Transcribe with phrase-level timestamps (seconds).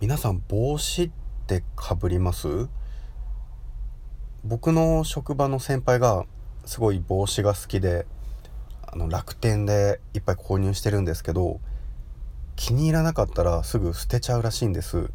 [0.00, 1.10] 皆さん帽子っ
[1.46, 2.68] てかぶります？
[4.42, 6.26] 僕の職場の先輩が
[6.64, 8.04] すごい帽子が好きで
[8.82, 11.60] あの楽天でいっぱい購入してるんですけど
[12.56, 15.10] 気に入らなかったらすぐ捨てちゃうらしいんです。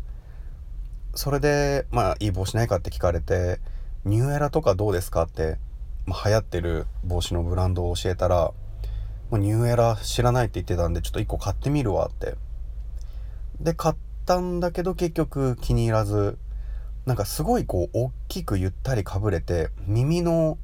[1.14, 3.60] それでまあいい帽子ないかって聞かれて
[4.06, 5.58] ニューエラとかどうですかって、
[6.06, 8.54] まあ、流行ってる帽子のブランドを教えたら
[9.30, 12.36] もうニューエラ知らないって言ってたんでちょっと1個買ってみるわって。
[13.60, 13.96] で買っ
[14.30, 16.38] たんだけど結局気に入らず
[17.08, 20.60] なんかすごいこう大きくゆったりかぶれて耳の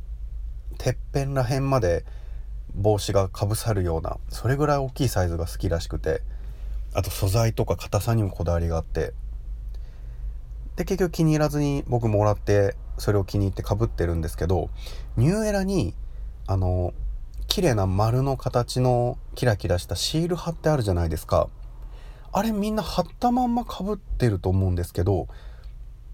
[0.77, 2.05] てっぺんらへんまで
[2.75, 6.21] 帽子がかぶさるようなそれぐらい大きいサイズが好きらしくて
[6.93, 9.13] あと素材とか硬さにもこだわりがあって
[10.75, 14.69] で結局気に入らずに僕もらってそれを気に入ってかぶってるんですけど
[15.17, 15.95] ニューエラに
[16.45, 16.93] あの
[17.47, 21.49] 綺麗な丸の形のキラキラしたシール貼ってあるじゃないですか。
[22.37, 25.29] あれみんな貼ったまんまかぶってると思うんですけど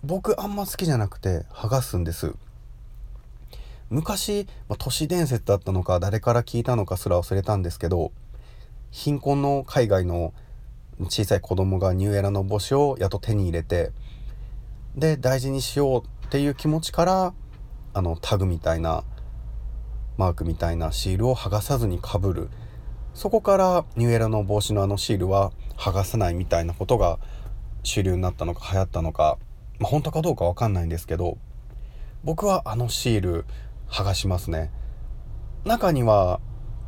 [0.03, 2.35] 僕あんま好きじゃなくて剥がすんです。
[3.89, 8.11] 昔、まあ、都市伝説だったのか誰から聞いたのかすら忘れたんですけど
[8.91, 10.35] 貧困の海外の
[11.05, 13.91] 小さい子供がニューエラの帽子をやっと手に入れて
[14.95, 17.33] で大事にしようっていう気持ちから
[17.95, 19.03] あのタグみたいな
[20.17, 22.49] マークみたいなシールを剥がさずにかぶる。
[23.15, 25.51] そこからニューエラの帽子のあのシールは
[25.81, 27.17] 剥がさないみたいなことが
[27.81, 29.39] 主流になったのか流行ったのか、
[29.79, 31.39] まあ、本当かどうか分かんないんですけど
[32.23, 33.45] 僕はあのシール
[33.89, 34.71] 剥がしますね。
[35.65, 36.39] 中には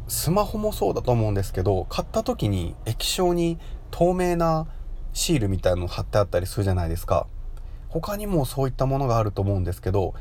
[0.08, 3.58] スマホもそうだと思うんですけど買った時に液晶に
[3.90, 4.68] 透明な
[5.12, 7.26] シールみたいの貼ってあったりするじゃないですか。
[7.90, 10.14] 他にもそういったものがあると思うんですけど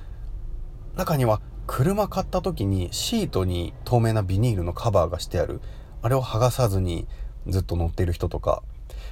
[0.95, 5.61] 中には車買った時にシートに透明なビニールのカバーがしてある。
[6.00, 7.06] あれを剥がさずに
[7.47, 8.62] ずっと乗ってる人とか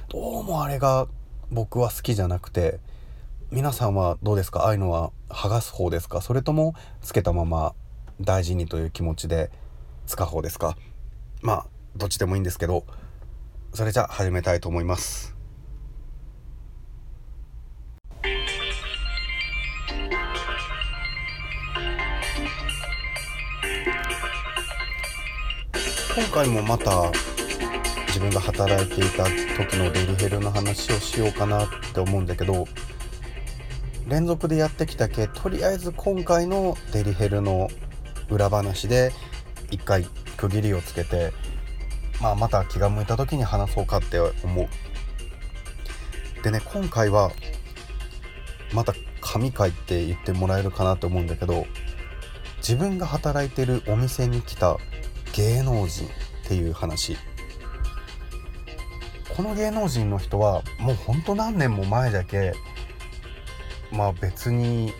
[0.09, 1.07] どうもあれが
[1.51, 2.79] 僕は好きじゃなくて
[3.51, 4.61] 皆さんはどうですか？
[4.61, 6.21] ああいうのは剥がす方ですか？
[6.21, 7.73] それともつけたまま
[8.21, 9.51] 大事にという気持ちで
[10.07, 10.77] 使う方ですか？
[11.41, 12.85] まあどっちでもいいんですけど
[13.73, 15.35] それじゃ始めたいと思います。
[26.15, 27.11] 今回もまた
[28.11, 32.67] 自分が働いていた時のデリヘルの話をしようかなって思うんだけど
[34.05, 37.69] 連続でやってきたけとりあえず今回のデリヘルの
[38.29, 39.13] 裏話で
[39.71, 40.03] 一回
[40.35, 41.31] 区切りをつけて、
[42.21, 44.67] まあ、また気が向いた時に話そうかって思う。
[46.43, 47.31] でね今回は
[48.73, 51.65] また神回って言ってもらえるかなと思うんだけど
[52.57, 54.77] 自分が働いてるお店に来た
[55.31, 56.09] 芸能人っ
[56.49, 57.15] ていう話
[59.35, 62.53] この芸能人の人はもうほんと何年も前だけ
[63.91, 64.93] まあ別に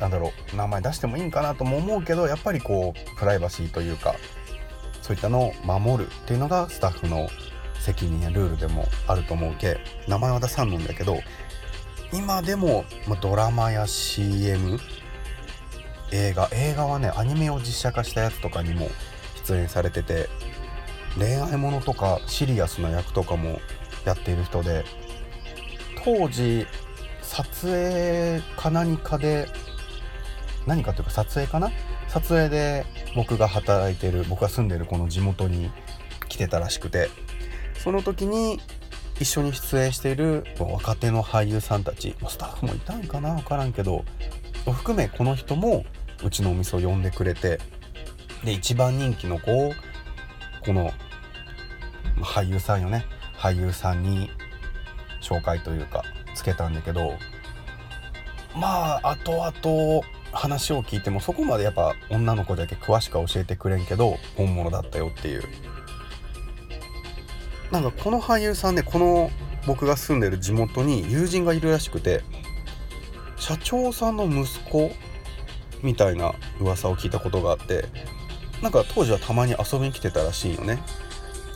[0.00, 4.14] なんだろう名前出してもいいんかなとも思うけどやっぱりこうプライバシーというか
[5.02, 7.28] そういったのを守るっていうのがスタッフの
[7.78, 9.78] 責任やルールでもあると思うけ
[10.08, 11.18] 名前は出さんのんだけど
[12.12, 14.78] 今でも、まあ、ドラマや CM
[16.12, 18.88] 映画映画はねアニメを実写化したやつとかにも
[19.46, 20.28] 出演されてて
[21.18, 23.60] 恋愛ものとかシリアスな役とかも
[24.04, 24.84] やっている人で
[26.04, 26.66] 当時
[27.22, 29.48] 撮影か何かで
[30.66, 31.70] 何かというか撮影かな？
[32.08, 32.86] 撮影で
[33.16, 35.70] 僕が働いてる僕が住んでるこの地元に
[36.28, 37.08] 来てたらしくて
[37.78, 38.60] その時に
[39.20, 43.34] 一緒に出演している若手の俳優さんたちスタッフもいたんかな？
[43.34, 44.04] 分からんけど
[44.64, 45.84] 含めこの人も
[46.24, 47.60] うちのお店を呼んでくれて
[48.44, 49.72] で一番人気の子を
[50.64, 50.92] この
[52.22, 53.06] 俳優さんよね。
[53.36, 54.30] 俳優さんに
[55.20, 56.04] 紹介というか
[56.34, 57.18] つけたんだけど
[58.54, 65.42] まあ後々話を聞いてもそこまでやっぱ女の子だけ詳しくは教えてくれんけど本物だったよっていう。
[67.70, 69.30] なんかこの俳優さんねこの
[69.66, 72.22] 僕が住んでる地元に友人がいるらしくて
[73.36, 74.92] 社長さんの息子
[75.82, 77.86] みたいな噂を聞いたことがあって
[78.62, 80.78] なんか当時はたまに遊びに来てたらしいよね。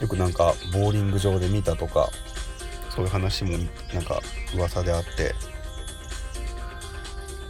[0.00, 2.08] よくなんかボーリング場で見たとか
[2.90, 3.58] そういう話も
[3.92, 4.20] なんか
[4.54, 5.34] 噂であって。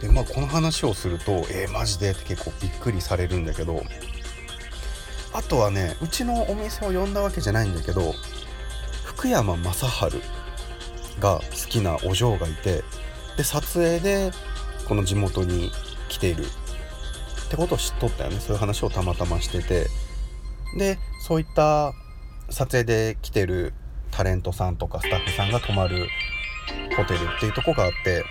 [0.01, 3.83] でまあこの話をするとえー、マジでって結構びっくりされるんだけど
[5.33, 8.13] あとはねうちのお店を呼んだわけじゃないんだけど
[9.03, 10.21] 福山雅治
[11.19, 12.83] が好きなお嬢がいて
[13.35, 14.31] で撮影で
[14.87, 15.69] この地元に
[16.07, 16.45] 来ている。
[16.45, 18.39] ってことを知っとったよね。
[18.39, 19.87] そういう話をたまたましてて。
[20.77, 21.93] でそういった
[22.49, 23.73] 撮影で来てる
[24.11, 26.07] タレントさんとかスタッフさんが泊まる
[26.95, 28.23] ホテルっていうとこがあって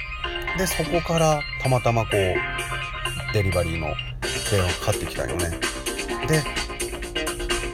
[0.57, 3.89] でそこからたまたまこうデリバリーの
[4.51, 5.51] 電話かかってきたよね。
[6.27, 6.43] で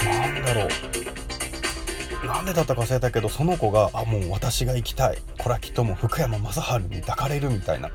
[0.05, 2.26] なんだろう。
[2.26, 5.19] なんでだったか忘れたけどその子が「あもう私が行きたい。
[5.38, 7.91] これはきっともう福山雅治に抱かれる」みたいな。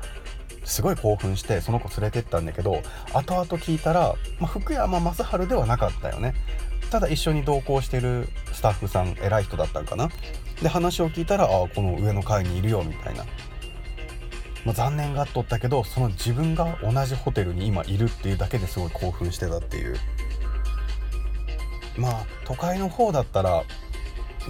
[0.64, 2.82] すごい興奮してその子連れてったんだけど
[3.12, 6.34] 後々聞いたら、まあ、福山雅治ではなかったよね。
[6.90, 10.10] ただ一緒に同行してるスタッフさん偉い人だったんかな。
[10.60, 13.24] で話を聞いたらあこの上の階にいるよみたいな、
[14.64, 19.96] まあ、残念がっとったけどその自分が同じホテルに今いるっていうだけですごい興奮してたっていう。
[21.96, 23.64] まあ都会の方だったら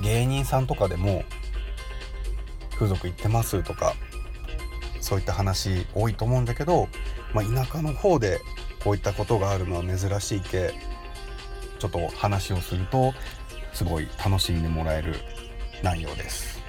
[0.03, 1.25] 芸人さんとかでも
[2.75, 3.95] 風俗行ってますとか
[5.01, 6.89] そういった話多いと思うんだけど、
[7.35, 8.41] まあ、田舎の方で
[8.83, 10.73] こういったことがあるのは珍しいけ
[11.81, 13.15] ちょっと話をすると
[13.73, 15.15] すごい楽しんでもらえる
[15.82, 16.61] 内容です。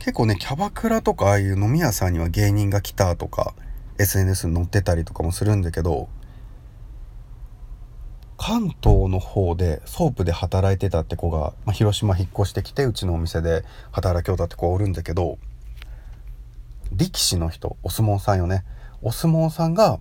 [0.00, 3.54] 結構ねキャバクラとかああいう飲み屋さんには芸人が来たとか
[3.98, 6.08] SNS に載ってたりとかもするんだけど
[8.48, 13.62] 関東の方でソープで働いてたって子が、まあ、広島引っ越してきてうちのお店で
[13.92, 15.38] 働きよったって子おるんだけど
[16.90, 18.64] 力士の人お相撲さんよね。
[19.02, 20.00] お相撲さんが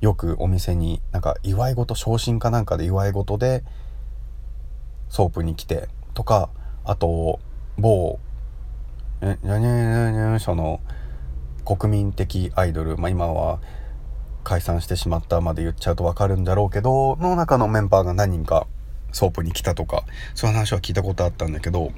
[0.00, 3.62] よくお店になんか祝い事昇進かなんかで祝い事で
[5.10, 6.48] ソープに来てとか
[6.84, 7.40] あと
[7.76, 8.18] 某
[9.20, 10.80] えにゃにゃにゃにゃその
[11.66, 13.60] 国民的アイドルまあ今は
[14.42, 18.66] 解散してしまったまで言っちゃうとわかるんだろうけど、の中のメンバーが何人か
[19.12, 20.04] ソープに来たとか、
[20.34, 21.92] そういう話は聞いたことあったんだけど、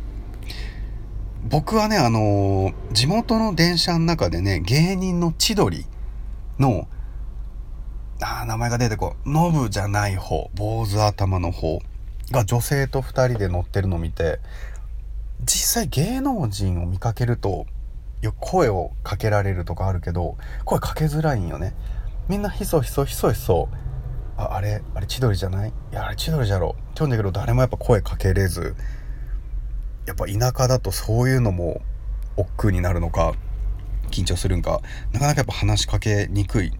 [1.48, 5.84] 僕はね、あのー、地元の電車の中でね、芸人の千鳥
[6.58, 6.88] の、
[8.22, 11.80] あ、名前が出てこう、ノブじゃない方、坊主頭の方
[12.30, 14.40] が女性と2人で乗ってるのを見て、
[15.42, 17.66] 実際芸能人を見かけると、
[18.40, 21.74] 声をかけられるとかあるけど、声かけづらいんよね。
[22.28, 23.68] みんなひそひそひそひそ。
[24.36, 25.68] ああれあれ千鳥じゃない？
[25.68, 26.70] いやあれ千鳥じゃろ。
[26.70, 28.74] って言うんだけど誰もやっぱ声かけれず。
[30.06, 31.80] やっぱ田舎だとそういうのも
[32.36, 33.32] 億劫になるのか
[34.10, 34.80] 緊張するんか。
[35.12, 36.78] なかなかやっぱ話しかけにくいね。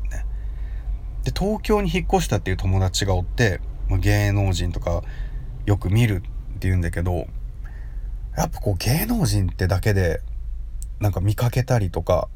[1.24, 5.02] で東京に引っ越したっていう友達がおって、まあ、芸能人とか
[5.64, 6.30] よく見るって
[6.68, 7.26] 言うんだけど
[8.36, 10.20] やっぱこう芸能人ってだけで
[11.00, 12.28] なんか見かけたりとか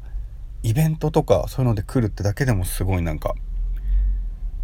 [0.63, 3.35] イベントとかそういうので来るってだけでもすごいなんか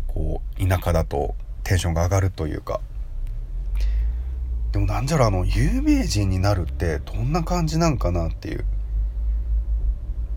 [0.07, 2.81] こう田舎だとテンションが上がるというか。
[4.71, 8.65] でもなんじゃろあの有名人になるってどんな感じなんかなっていう。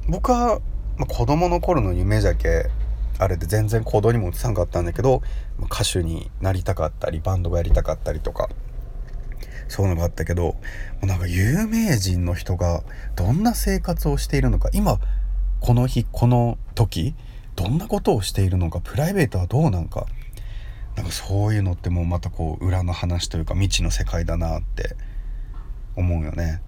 [0.08, 0.60] 僕は、
[0.96, 2.70] まあ、子供の頃の夢じゃけ
[3.18, 5.22] あれで全然行動にも移さんかったんだけど
[5.64, 8.48] 歌手になりたかったりバンドがやりたかったりとか
[9.66, 10.56] そういうのがあったけど
[11.02, 12.84] なんか有名人の人が
[13.16, 14.98] どんな生活をしているのか今
[15.60, 17.14] この日この時
[17.56, 20.06] どんなことをしているのかプライベートはどうなんか
[20.96, 24.96] なんかそういうのってもうまたこう裏の話というか未知の世界だなって
[25.96, 26.60] 思うよね。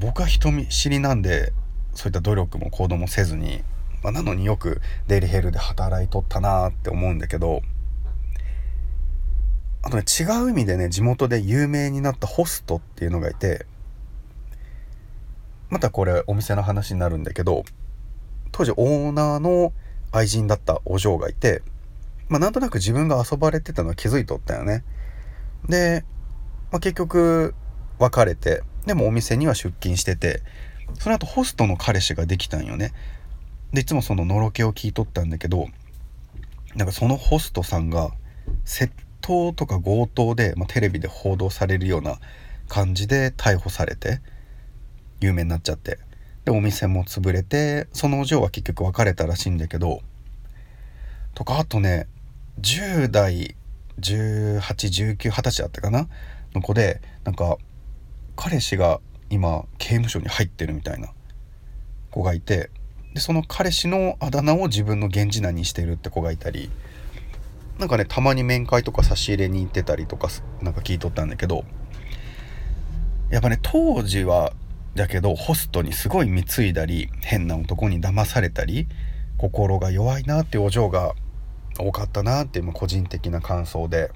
[0.00, 1.52] 僕は人見知りなんで
[1.94, 3.62] そういった努力も行動もせずに、
[4.02, 7.62] まあ、なのによくデイリーヘルで働いとったなって思うんだけど
[9.82, 13.66] あとね違う意味でね地元で有名になったホストっていうのがいて
[15.70, 17.64] またこれお店の話になるんだけど
[18.52, 19.72] 当時オーナーの
[20.12, 21.62] 愛人だったお嬢がいて、
[22.28, 24.84] まあ、なんとなく自分が遊ばれてたのは気づいとったよね。
[25.68, 26.04] で、
[26.70, 27.54] まあ、結局
[27.98, 30.42] 別れてでもお店には出勤してて
[30.98, 32.92] その後ホストの彼氏ができたんよね。
[33.72, 35.68] でいつもそののろけを聞いとったんだけど
[36.74, 38.12] なんかそのホストさんが
[38.64, 42.18] 窃盗とか強盗で、まあ、テレビで報道されるような
[42.66, 44.20] 感じで逮捕されて。
[45.20, 45.98] 有名になっちゃって。
[46.44, 50.00] でお店も潰れてそのお嬢は結局別れたらしいんだけど
[51.34, 52.06] とかあとね
[52.62, 53.54] 10代
[54.00, 56.08] 181920歳だったかな？
[56.54, 57.58] の子でなんか
[58.34, 61.12] 彼氏が今刑務所に入ってるみたいな
[62.10, 62.70] 子がいて
[63.12, 66.70] でその彼氏のあだ名を自分の源氏名にしてるって子がいたり
[67.78, 70.28] なんかねたまに面会とか差し入れに行ってたりとか
[70.62, 71.64] なんか聞いとったんだけど
[73.30, 74.54] やっぱね当時は
[74.98, 78.86] だけどホストにすごい貢いだり変な男に騙されたり
[79.38, 81.14] 心が弱いなってお嬢が
[81.78, 84.10] 多かったなっていう個人的な感想で。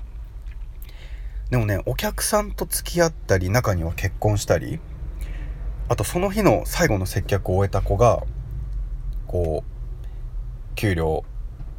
[1.50, 4.80] でもねお客さんと付き合ったり中には結婚したり
[5.88, 8.22] あとその日の最後の接客を終えた子が
[9.26, 11.24] こう給料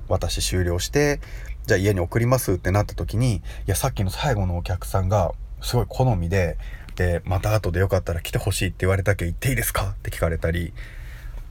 [0.08, 1.22] 私終了して
[1.66, 6.60] じゃあ家に送りますってなった時にいやさっきの最後のお客さんがすごい好みで
[6.96, 9.92] でまた後でよかったら来てほしいって言われたけ行っていいですか？
[9.92, 10.74] って聞かれたり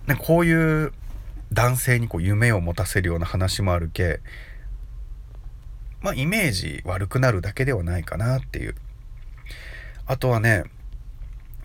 [0.07, 0.93] なんかこういう
[1.53, 4.21] 男性にこう夢を持たせるような話もあるけ
[6.01, 8.75] まあイメージ悪くなるだけではないかなっていう。
[10.07, 10.65] あとはね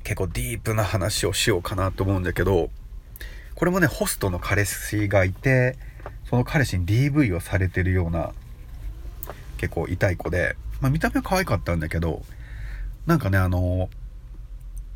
[0.03, 2.69] 結構ディープな話をしようかなと思うんだけど
[3.55, 5.75] これもねホストの彼氏がいて
[6.29, 8.31] その彼氏に DV をされてるような
[9.57, 12.21] 結構痛い子で、まあ、見た目は可愛かったんだけど
[13.07, 13.89] なんかねあの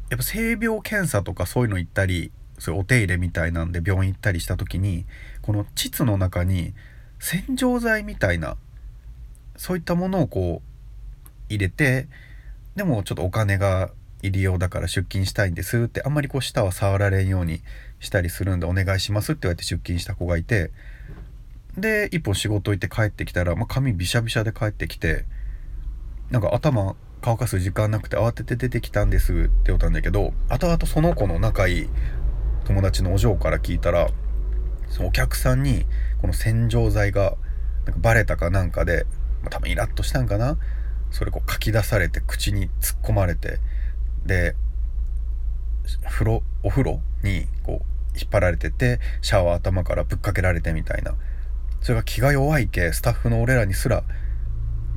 [0.10, 5.06] やっぱ性病検査とかそういうの行ったりそういうお手入れみたいなんで病院行ったりした時に
[5.42, 6.74] この膣の中に
[7.20, 8.58] 洗浄剤みたいな
[9.56, 12.08] そういったものをこう入れて
[12.76, 13.92] でもちょっとお金が
[14.22, 17.62] 入りようだから出勤したいんですってあんまりこう舌は触られんように
[18.00, 20.72] したりするんでお願いしますって言われて出勤した子がいて
[21.78, 25.26] で一本仕事行って帰ってきたら、まあ、髪びしゃびしゃで帰ってきて
[26.30, 31.90] なんか頭乾かす時間なくて慌てて出てきたんですって言ったんだけど後々その子の仲いい
[32.66, 34.10] 友達のお嬢から聞いたら
[34.90, 35.86] そのお客さんに
[36.22, 37.36] この洗浄剤が
[37.86, 39.06] なんかバレたかなんかで、
[39.42, 40.58] まあ、多分イラッとしたんかな？
[41.12, 43.60] それこう書き出されて口に突っ込まれて
[44.26, 44.56] で
[46.10, 51.16] 風呂お風呂にこう引っ張られててシャワー頭からぶっかけられてみたいな。
[51.82, 54.04] それが気が弱いけスタッフの俺らにすら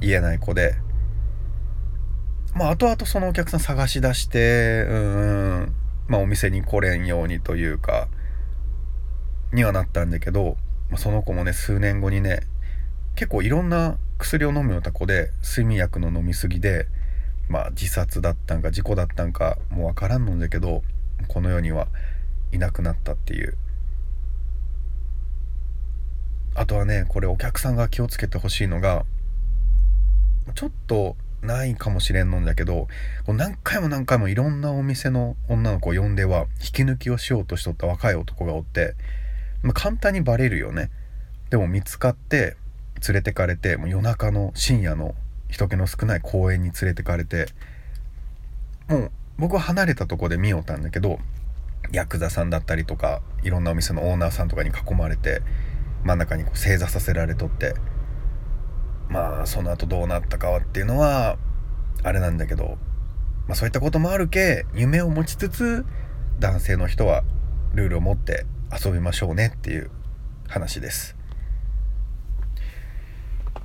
[0.00, 0.74] 言えない子で
[2.54, 5.74] まあ後々そのお客さん探し出してうん
[6.08, 8.08] まあお店に来れんようにというか
[9.52, 10.56] にはなったんだけど、
[10.90, 12.40] まあ、その子もね数年後にね
[13.16, 16.86] 結構いろんな薬を飲むような子で睡眠薬の飲み過ぎで
[17.48, 20.82] まあ自殺だったんか事故だったんかもう分からんのんだけど
[21.28, 21.88] この世には
[22.52, 23.56] いなくなったっていう。
[26.56, 29.04] あとはねこれお客さんが気をつけてほしいのが
[30.54, 32.88] ちょっとないかもしれんのんだけど
[33.26, 38.94] 何回も何回もいろんなお店の女の子を呼んでは引き抜きをしようとしとった若い男がおって、
[39.62, 40.90] まあ、簡単にバレるよね。
[41.50, 42.56] でも見つかって
[43.06, 45.14] 連れてかれてもう夜中の深夜の
[45.48, 47.46] 人気の少ない公園に連れてかれて
[48.88, 51.18] もう僕は離れたとこで見よったんだけど
[51.92, 55.42] ヤクザさんだったりとかいろんなお店のオーナーさんとかに囲まれて
[56.02, 57.74] 真ん中にこう正座させられとって
[59.08, 61.36] まあその後どうなったかはっていうのは
[62.02, 62.78] あれなんだけど、
[63.46, 65.86] まあ、そういったこともあるけ夢を持ちつつ
[66.38, 67.22] 男性の人は
[67.74, 68.46] ルールを持って
[68.84, 69.90] 遊びましょうねっていう
[70.48, 71.16] 話です。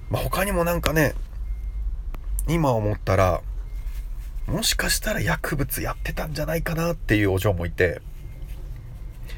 [0.09, 1.13] まあ、他にもなんかね
[2.47, 3.41] 今思ったら
[4.47, 8.01] もしかしたら薬物やってたんじゃないかなっていうお嬢もいて、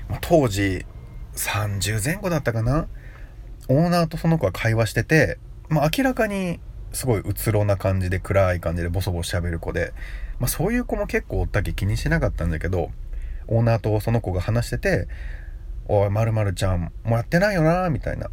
[0.08, 0.86] まあ、当時
[1.36, 2.88] 30前後だったかな？
[3.68, 5.38] オーナーとその子は会話してて
[5.72, 6.60] まあ、明らかに
[6.92, 9.94] すごいうつろな感じで暗い感じでボソボソ喋る子で、
[10.38, 12.92] まあ、そういう子も結構おったけ気にしなかったんだけど
[13.48, 15.08] オーナーとその子が話してて
[15.88, 18.30] 「おいまるちゃんもうやってないよな」みたいな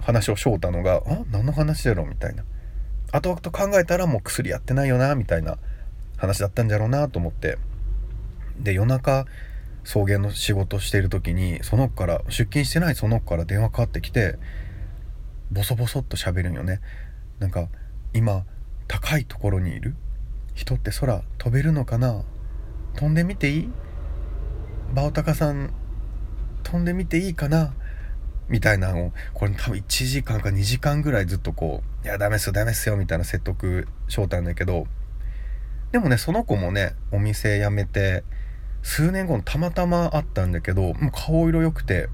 [0.00, 2.42] 話をしょうたのが「あ何の話だろ?」みたいな
[3.12, 5.58] 後々考えたらもう薬やってないよなみたいな
[6.16, 7.58] 話だったんじゃろうなと思って
[8.58, 9.26] で夜中
[9.84, 14.38] 送迎の仕事している時にその子から出勤してないその子から電話かかってきて
[15.54, 16.80] ボソボソっと喋るんよね。
[17.38, 17.68] なんか
[18.12, 18.44] 今
[18.88, 19.94] 高いところにいる？
[20.54, 22.24] 人って空飛べるのかな？
[22.96, 23.70] 飛んでみていい？
[24.92, 25.72] バオタカさん
[26.62, 27.72] 飛んでみていいかな？
[28.48, 34.86] みたいなのをこれ多分1時間か2時間ぐらいずっとこう「いやダメっすよダメっすよ」みたいな説得しょうたんだけど。
[35.92, 38.24] でもねその子もねお店辞めて
[38.82, 42.08] 数年後にたまたま会ったんだけどもう顔色良くて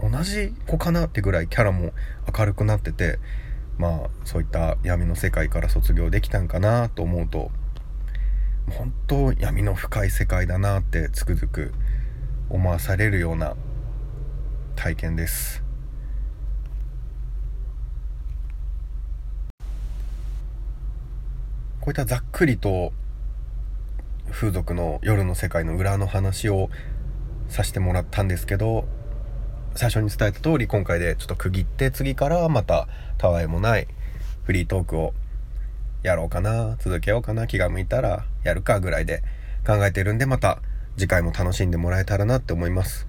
[0.00, 1.92] 同じ子かなってぐらいキャラも
[2.36, 3.18] 明るくなってて
[3.78, 7.50] まあそういった闇の世界から卒業できたんかなと思うと
[8.70, 11.72] 本当闇の深い世界だなってつくづく
[12.50, 13.56] 思わされるような
[14.74, 15.62] 体験です。
[21.80, 22.92] こういったざっくりと
[24.32, 26.68] 風俗の夜の世界の裏の話を
[27.48, 28.88] させてもらったんですけど
[29.76, 33.88] 最初に伝えた通り今回でちょっと区切って次からまたたわいもない
[34.44, 35.14] フリートークを
[36.02, 39.22] やろうかな続けようかな気が向いたらやるかぐらいで
[39.66, 40.60] 考えてるんでまた
[40.96, 43.06] 次回も楽しんでもらえたらなって思います。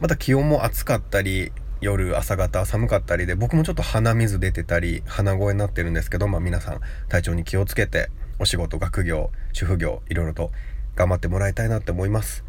[0.00, 10.50] また気温も暑かったり夜朝方寒かったりで僕もちょっと鼻水出てたり鼻声になってるんですけどまあ皆さん体調に気をつけてお仕事学業主婦業いろいろと
[10.96, 12.44] 頑張ってもらいたいなって思います。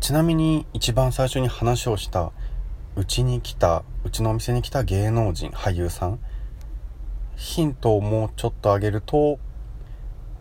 [0.00, 2.32] ちなみに一番最初に話をした
[2.96, 6.20] うちに来たうちのお店に来た芸能人俳優さん
[7.36, 9.38] ヒントをもうちょっとあげると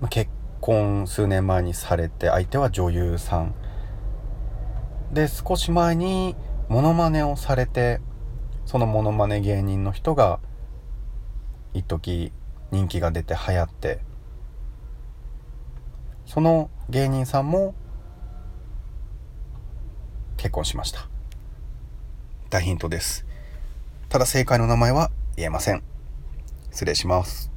[0.10, 3.56] 結婚数年前にされて相手は女優さん。
[5.12, 6.36] で少し前に
[6.70, 8.02] モノマネをされて
[8.66, 10.40] そのモノマネ芸人の人が
[11.74, 12.32] 一時
[12.72, 14.00] 人気が出て流行って。
[16.26, 17.74] その芸人さんも
[20.38, 21.10] 結婚しました。
[22.50, 23.26] 大ヒントです。
[24.10, 25.84] ただ正解の名前は言えません。
[26.72, 27.57] 失礼します。